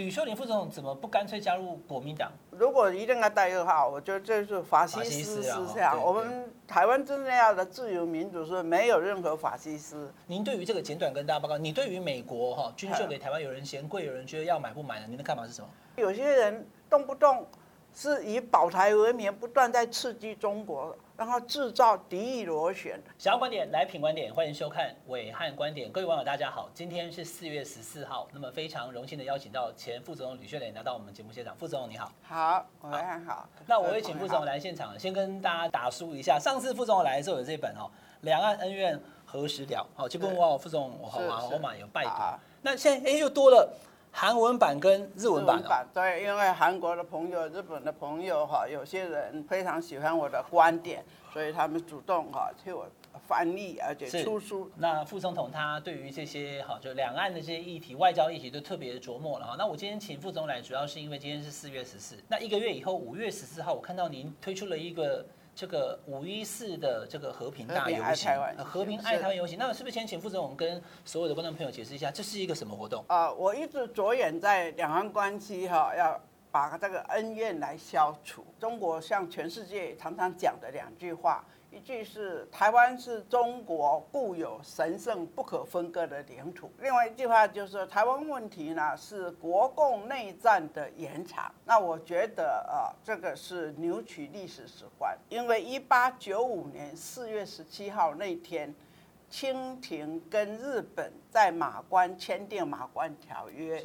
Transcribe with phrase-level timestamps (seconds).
[0.00, 2.32] 吕秀莲副总统怎么不干脆加入国民党？
[2.50, 6.02] 如果一定要带二号，我觉得这是法西斯思想。
[6.02, 10.10] 我们台湾真正要的自由民主是没有任何法西斯。
[10.26, 15.06] 您对于这个简短跟大家报告，你对于美国哈军售给台湾，有人嫌贵，有人觉得要买不买呢？
[15.06, 15.68] 您的看法是什么？
[15.96, 17.46] 有些人动不动。
[17.92, 22.98] 是以保台为名，不断在刺激中国，然后制造敌意螺旋。
[23.18, 25.92] 想要观点来品观点，欢迎收看伟汉观点。
[25.92, 31.54] 各位网友大家好，今天是四月十四号，那么非常荣幸的邀请到前副总统吕秀莲来到我们节目现场。
[31.56, 33.46] 副总统你好，好，伟汉好。
[33.66, 36.38] 那我也请副总统来现场，先跟大家打书一下。
[36.38, 37.84] 上次副总统来的时候有这本哦，
[38.22, 39.86] 《两岸恩怨何时了》。
[39.98, 42.12] 好，结果我副总我好嘛，我嘛有拜读。
[42.62, 43.70] 那现在哎又多了。
[44.12, 52.86] 韩文版跟日文版，版对，因为韩国的朋友、日本的朋友哈，有些人非常喜欢我的观点，所以他们主动哈替我
[53.26, 54.70] 翻译，而且出书。
[54.76, 59.54] 那副总统他对于这些哈，就两岸的这些议题、外交议题都特别琢磨了哈。
[59.56, 65.24] 那我今天请副总来，主要是因为今天是四月十四，那一个月以后五月十四号，我看到您推出了一个。
[65.60, 73.04] 这个五一四的这个和平大游行，和平爱台湾游行，那是不是先请副总统跟所有的观众朋友解释一下，这是一个什么活动？
[73.08, 76.18] 啊，我一直着眼在两岸关系哈，要
[76.50, 78.44] 把这个恩怨来消除。
[78.58, 81.44] 中国向全世界常常讲的两句话。
[81.72, 91.48] 一句是台湾是中国固有神圣不可分割的领土，另外一句话就是台湾问题呢是国共内战的延长。
[91.64, 98.74] 那我觉得啊，这个是扭曲历史史观，因为一八九五年四月十七号那天，
[99.30, 103.80] 清廷跟日本在马关签订马关条约。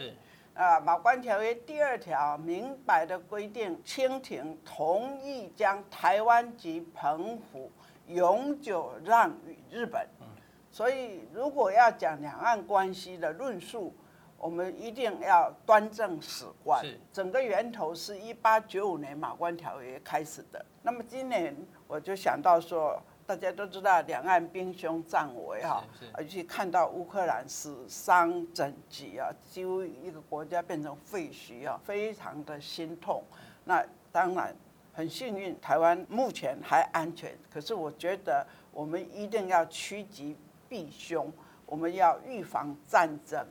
[0.55, 7.69] 啊，《马关条约》第二条明白的规定，清廷同意将台湾及澎湖
[8.07, 10.07] 永久让与日本。
[10.71, 13.93] 所以，如果要讲两岸关系的论述，
[14.37, 16.85] 我们一定要端正史观。
[17.11, 20.65] 整个源头是一八九五年《马关条约》开始的。
[20.81, 21.53] 那么今年
[21.85, 22.97] 我就想到说。
[23.27, 33.23] 大家都知道两岸兵凶战危哈，而且看到乌克兰死伤枕藉啊，几乎一个国家变成废墟啊，非常的心痛。
[33.63, 34.55] 那当然
[34.93, 37.35] 很幸运，台湾目前还安全。
[37.51, 40.37] 可是我觉得我们一定要趋吉
[40.69, 41.31] 避凶，
[41.65, 43.43] 我们要预防战争，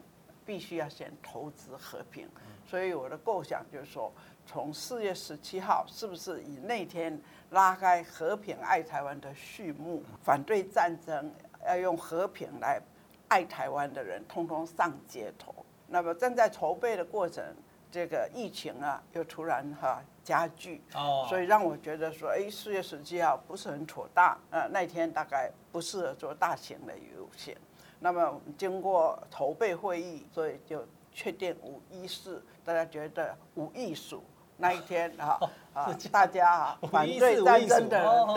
[0.46, 2.28] 必须要先投资和平。
[2.66, 4.12] 所以我的构想就是说，
[4.47, 7.20] 从四月十七号是不是以那天
[7.50, 11.32] 拉开和平爱台湾的序幕，反对战争，
[11.66, 12.80] 要用和平来
[13.28, 15.54] 爱台湾的人，通通上街头。
[15.86, 17.44] 那么正在筹备的过程，
[17.91, 20.82] 这个疫情啊又突然哈加剧，
[21.28, 27.54] 所以让我觉得说，哎，四月十七号不是很妥当，呃，那天大概不适合做大型的游行。
[28.00, 34.22] 那么经过筹备会议，所以就确定五一四，大家觉得五艺术。
[34.56, 35.36] 那一天啊
[35.72, 38.34] 啊，大家啊反对战争的人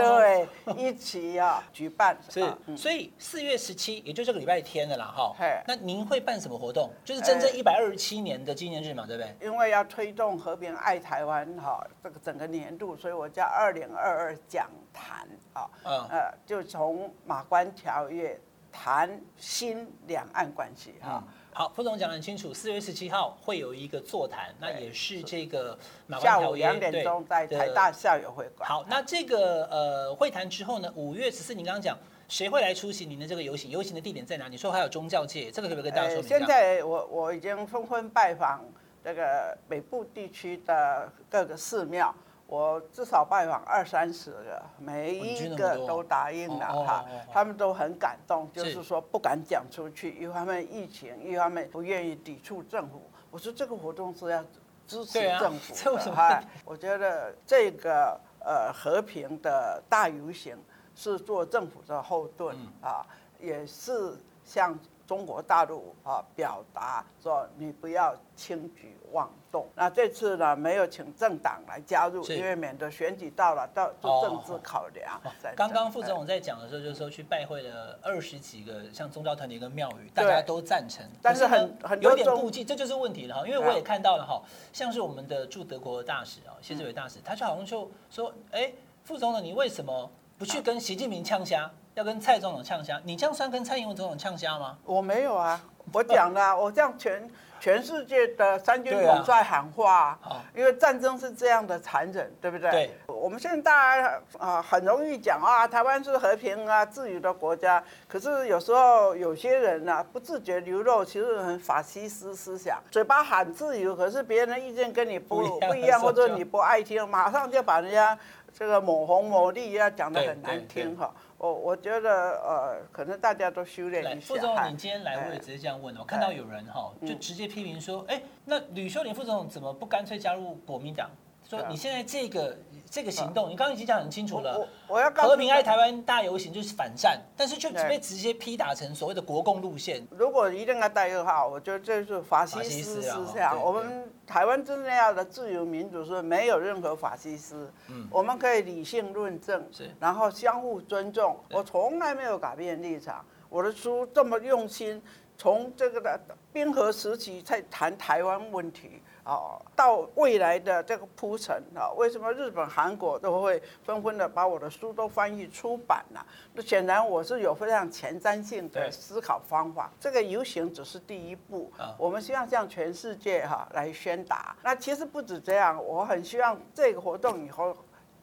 [0.66, 2.18] 对一起啊举办。
[2.28, 2.44] 是，
[2.76, 5.36] 所以四月十七，也就这个礼拜天的啦哈。
[5.68, 6.90] 那您会办什么活动？
[7.06, 9.36] 就是真正一百二十七年的纪念日嘛，对不对？
[9.48, 15.70] 因为要推动和平爱台湾哈，这个整个年度，所以我叫二零二二讲坛啊。
[15.84, 18.36] 呃，就从马关条约
[18.72, 21.24] 谈新两岸关系哈。
[21.58, 25.76] 好，副总讲得很清楚，四月十七号会有一个座谈，那也是这个
[26.06, 28.70] 马关条约下午两点钟在台大校友会馆。
[28.70, 31.98] 好，那这个呃会谈之后呢，五月十四，您刚刚讲
[32.28, 33.72] 谁会来出席您的这个游行？
[33.72, 34.48] 游行的地点在哪？
[34.48, 36.38] 你说还有宗教界，这个可不可以跟大家说明一下？
[36.38, 38.64] 现在我我已经纷纷拜访
[39.04, 42.14] 这个北部地区的各个寺庙。
[42.48, 53.02] 我至少拜访二三十个，每一个都答应了哈，他们都很感动，就是说不敢讲出去，一方面疫情，一方面不愿意抵触政府。
[53.30, 54.42] 我说这个活动是要
[54.88, 60.58] 支持政府的 哈，我觉得这个呃和平的大游行
[60.96, 63.06] 是做政府的后盾啊，
[63.40, 64.78] 也是向。
[65.08, 69.66] 中国大陆啊，表达说你不要轻举妄动。
[69.74, 75.20] 那这次呢，没有请政党来加入，因为免得选举到了，到做政治考量。
[75.56, 83.48] 刚刚副总统在讲的时候，就是说去拜会了二十几个像宗教团体跟庙宇，大家都赞成，但是很很有点顾忌，这就是问题了哈。
[83.48, 84.44] 因为我也看到了哈，
[84.74, 88.74] 像是我们的驻德国的大使啊，谢志伟大使，他就好像就说，哎，
[89.06, 91.72] 副总统，你为什么不去跟习近平呛虾？
[91.98, 94.78] 要跟蔡总统呛虾，你这样算跟蔡英文总统呛虾吗？
[94.86, 95.60] 我没有啊，
[95.92, 97.28] 我讲了，我这样全。
[97.60, 102.70] 全世界的三军统帅喊话，啊、因为战争是这样的残忍，对不对？
[102.70, 102.92] 对。
[103.08, 118.16] 我们现在大家啊很容易讲啊，台湾是和平啊自由的国家，可是有时候有些人呢、啊、不自觉流露，其实很法西斯思想，嘴巴喊自由，可是别人的意见跟你不不一样，或者你不爱听，马上就把人家
[118.54, 121.12] 这个抹红抹绿，啊讲得很难听哈。
[121.38, 122.10] 我我觉得
[122.42, 124.28] 呃，可能大家都修炼一下。
[124.34, 131.10] 副总，你今天来我也直接这样问，我看到有人哈，就直接批评说，哎，那吕秀莲副总怎么不干脆加入国民党？
[131.50, 132.58] 说你现在这个。
[132.90, 134.58] 这个行动，你刚刚已经讲很清楚了。
[134.58, 140.08] 我我要和平爱台湾大游行就是反战，但是却被直接批打成所谓的国共路线。
[140.10, 143.62] 如果一定要带二号，我觉得这是法西斯思想。
[143.62, 147.70] 我们台湾真正要的自由民主是没有任何法西斯。
[147.90, 151.38] 嗯，我们可以理性论证，是，然后相互尊重。
[151.52, 153.22] 我从来没有改变立场。
[153.50, 155.04] 我的书这么用心，
[155.38, 156.18] 从这个的
[156.54, 159.02] 冰河时期在谈台湾问题。
[159.28, 166.26] 哦，到未来的这个铺陈啊，为什么日本、韩国都会纷纷的把我的书都翻译出版了？
[166.54, 169.92] 那显然我是有非常前瞻性的思考方法。
[170.00, 174.56] 这个游行只是第一步，我们希望向全世界哈来宣达。
[174.64, 177.76] 那其实不止这样，我很希望这个活动以后，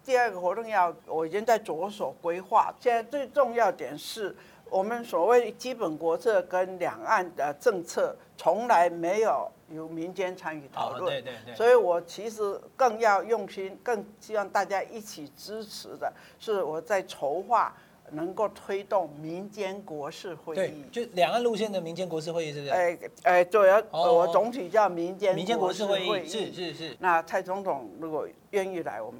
[0.03, 2.75] 第二个活动要我已经在着手规划。
[2.81, 4.35] 现在最重要点是
[4.71, 9.51] 我们所谓基本国策跟两岸的政策从来没有。
[9.71, 17.75] 由民间参与讨论，对对对，所以我其实更要用心，更希望大家一起支持的是我在筹划
[18.11, 22.73] 能够推动民间国事会议，就两岸路线的民间国事会议，是不是？
[22.73, 26.97] 哎哎，对，我总体叫民间民间国事会议，是是是。
[27.01, 29.19] 那蔡总统如果愿意来，我们。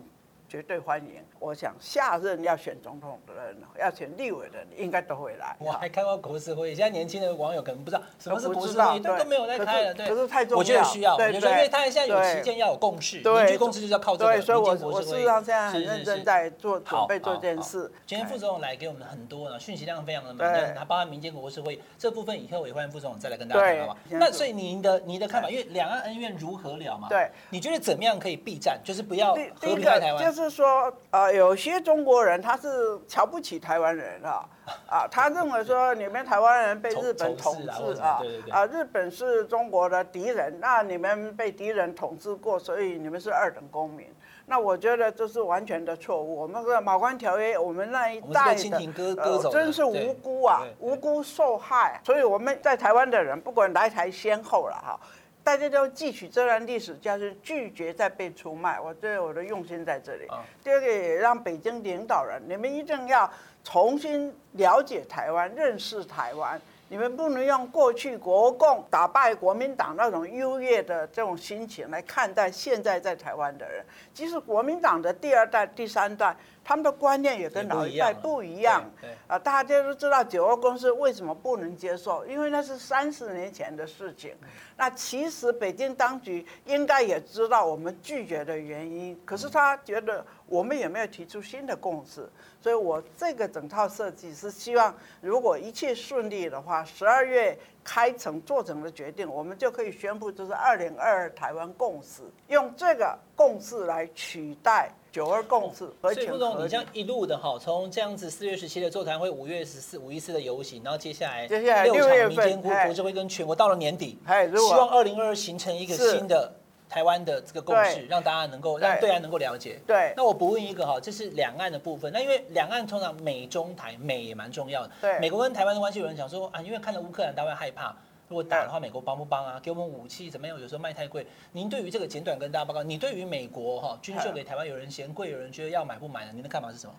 [0.55, 1.21] 绝对欢迎！
[1.41, 5.57] 我想下任要选总统的人，要选立委的人，应该都会来。
[5.59, 9.93] 我还开过国事会议，现在年轻的网友可能不知道什么是国事会议，都都没有在开了。
[9.93, 10.59] 对，可是太重要。
[10.59, 14.33] 我觉得需要，对对，因为他现在有旗舰，要有共识，凝聚共识就是要靠这个。
[14.33, 17.91] 对，所以我我事实上现在很认真在做准备做这件事。
[18.07, 23.97] 今天副总统来给我们很多呢，讯息量非常的满，他包含民间国事会议这部分，以后也欢迎副总统再来跟大家谈好吧？
[24.09, 27.09] 那所以您的您的看法，因为两岸恩怨如何了嘛？
[27.09, 28.81] 对，你觉得怎么样可以避战？
[28.85, 30.25] 就是不要和平在台湾。
[30.25, 31.35] 就是说呃。
[31.35, 34.49] 有些中国人他是瞧不起台湾人啊，
[34.87, 38.21] 啊， 他认为说你们台湾人被日本统治啊，
[38.51, 44.07] 啊，日本是中国的敌人，那你们被敌人统治过，所以你们是二等公民。
[44.47, 46.37] 那我觉得这是完全的错误。
[46.37, 52.01] 我们的《马关条约》，我们那一代的，呃，真是无辜啊，无辜受害。
[52.05, 55.01] 所以我们在台湾的人，不管来台先后了哈。
[55.45, 58.81] 大家都汲取这段历史教训，拒绝再被出卖。
[58.81, 60.27] 我这我的用心在这里。
[60.65, 63.31] 第二个也让北京领导人，你们一定要
[63.63, 66.59] 重新了解台湾，认识台湾。
[66.89, 73.85] 你们不能用过去国共打败国民党那种优越的这种心情来看待现在在台湾的人。
[74.13, 78.91] 即使国民党的第二代、第三代，他们的观念也跟老一代不一样。
[79.27, 82.25] 啊，大家都知道九二共识为什么不能接受？
[82.27, 84.35] 因为那是三十年前的事情。
[84.77, 92.29] 那其实北京当局应该也知道我们拒绝的原因，可是他觉得我们也没有提出新的共识。
[92.61, 105.89] 所以我这个整套设计是希望，如果一切顺利的话，十二月开城做成的决定，我们就可以宣布，就是二零二二台湾共识，用这个共识来取代九二共识。
[106.03, 116.53] 所以副总，你这样一路的哈，从这样子四月十七的座谈会，五月十四五一四的游行，然后接下来接下来六场民间国国事会跟全国到了年底，希望二零二二形成一个新的。
[116.87, 119.81] 台湾的这个共识，让大家能够让对岸能够了解。
[119.85, 122.13] 对，那我不问一个哈，这是两岸的部分。
[122.13, 124.93] 那因为两岸通常美中台美也蛮重要的。
[125.01, 127.97] 对，美国跟台湾的关系，有人讲说啊，因为看了乌克兰，大家会害怕，
[128.29, 129.61] 如果打的话，美国帮不帮啊？
[129.63, 130.59] 给我们武器怎么样？
[130.59, 131.27] 有时候卖太贵。
[131.53, 136.33] 您对于这个简短跟大家报告，你对于美国哈军售给台湾，有人嫌贵，有人觉得要买不买呢？
[136.33, 136.95] 您的看法是什么？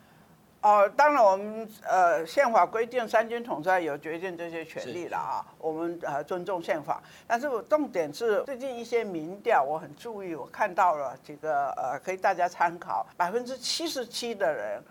[0.61, 7.03] 哦，当然我们呃宪法规定三军统帅有决定这些权利了啊，我们呃尊重宪法。
[7.27, 14.83] 但是我重点是最近一些民调我很注意，我看到了几个呃可以大家参考，百分之七十七的人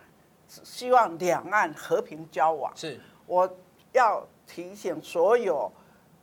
[0.46, 2.72] 希望两岸和平交往。
[2.76, 3.52] 是，我
[3.92, 5.72] 要提醒所有，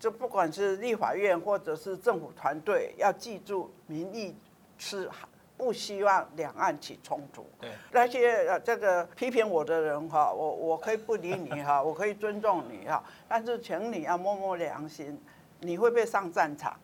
[0.02, 4.36] 就不管是立法院或者是政府团队，要记住民意
[4.78, 5.10] 是。
[5.58, 7.46] 不希望两岸起冲突。
[7.60, 15.22] 对，那些呃这个批评我的人哈，我我可以不理你哈，我可以尊重你哈，但是请你要摸摸良心，
[15.60, 16.76] 你会不会上战场？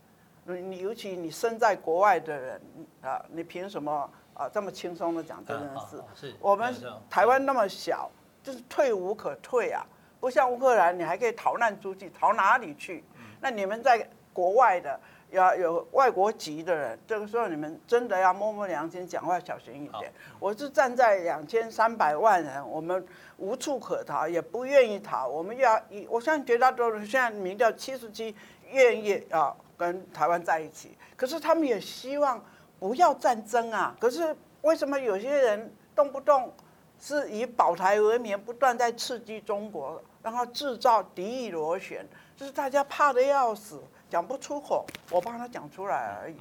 [0.46, 2.62] 你尤其你身在国外的人
[3.02, 6.04] 啊，你凭什么啊这么轻松的讲这件事？
[6.14, 6.72] 是，我们
[7.10, 8.12] 台湾那么小，
[8.44, 9.84] 就是退无可退啊，
[10.20, 13.04] 不像乌克兰，你还可以逃难出去，逃哪里去？
[13.40, 15.00] 那你们在国外的
[15.32, 20.12] 要有外国籍的人，这个时候你们真的要摸摸良心，讲话小心一点。
[20.40, 23.06] 我是站在两千三百万人，我们
[23.38, 25.28] 无处可逃，也不愿意逃。
[25.28, 28.36] 我们要以，我相信绝大多数现在民调七十七
[28.72, 32.44] 愿意啊跟台湾在一起，可是他们也希望
[32.80, 33.96] 不要战争啊。
[34.00, 36.52] 可是为什么有些人动不动
[37.00, 46.36] 是以保台为名，不断在刺激中国，然后制造敌意螺旋，就是大家怕得要死，讲不出口，我帮他讲出来而已。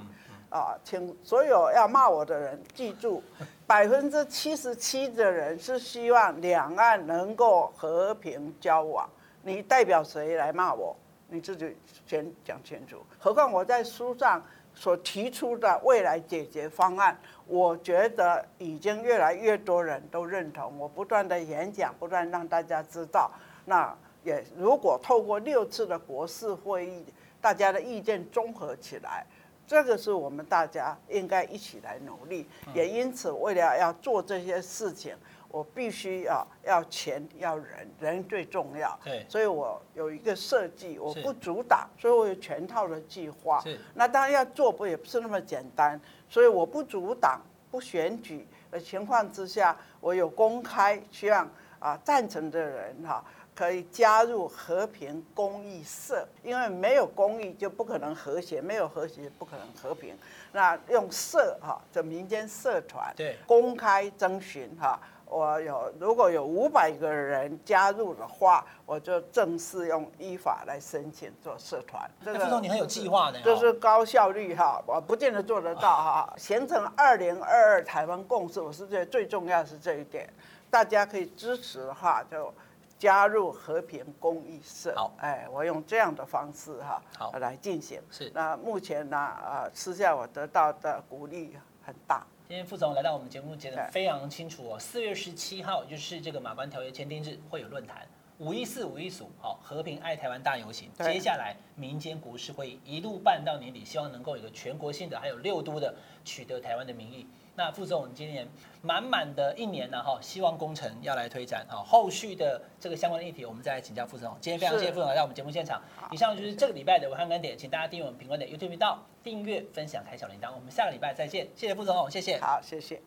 [0.49, 3.23] 啊，请所有要骂我的人记住，
[3.67, 9.09] 百分之七十七的人是希望两岸能够和平交往。
[9.43, 10.97] 你代表谁来骂我？
[11.29, 13.05] 你自己先讲清楚。
[13.19, 14.41] 何况我在书上
[14.77, 20.79] 所提出的未来解决方案，我觉得已经越来越多人都认同。
[20.79, 23.33] 我不断的演讲，不断让大家知道。
[23.65, 23.93] 那
[24.23, 27.05] 也如果透过六次的国事会议，
[27.41, 29.25] 大家的意见综合起来。
[29.67, 35.17] 这个是我们大家应该一起来努力，也因此为了要做这些事情，
[35.49, 38.99] 我必须要要钱要人，人最重要。
[39.03, 43.61] 对，所以我有一个设计，我不阻挡，所以我有全套的计划。
[43.61, 51.49] 是，那当然要做不也不是那么简单，所以我不阻挡，不选举的情况之下，我有公开，希望
[51.79, 53.25] 啊赞成的人哈。
[53.55, 60.15] 可以加入和平公益社，因为没有公益就不可能和谐，没有和谐不可能和平。
[60.53, 72.11] 那用社哈，这民间社团，对，公开征询哈，我有如果有五百个人加入的话，我就正式用依法来申请做社团。
[72.25, 76.35] 这个你很有计划的，就是高效率哈，我不见得做得到哈。
[76.37, 80.29] 形成二零二二台湾共识，我是觉得最重要是这一点，
[80.71, 82.53] 大家可以支持的话就。
[82.99, 88.01] 加入和平公益社，好，哎，我用这样的方式哈，好来进行。
[88.11, 91.55] 是，那目前呢，呃，私下我得到的鼓励
[91.85, 92.27] 很大。
[92.49, 94.79] 今天副总来到我们节目，讲得非常清楚哦。
[94.79, 98.07] 四月十七号就是这个马关条约签订日，会有论坛。
[98.39, 100.91] 五一四五一五，好，和平爱台湾大游行。
[100.99, 107.27] 接下来民间国事会一路办到年底，希望能够有个全国性的，还有六都的取得台湾的民意。
[107.55, 108.47] 那副总，今年
[108.83, 114.37] 满满的一年呢，哈，希望工程要来推展，哈，后续的这个相关的议题，我们再来请教副总。
[114.39, 115.83] 今天非常谢谢副总来到我们节目现场。
[116.13, 120.53] 以上就是这个礼拜的武汉观点，请大家订阅我们评观点 YouTube 频道，订阅、分享、开小铃铛。
[120.55, 122.39] 我们下个礼拜再见，谢谢副总，谢谢。
[122.39, 123.01] 好，谢谢。